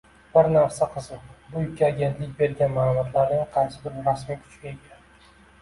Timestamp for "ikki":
1.65-1.85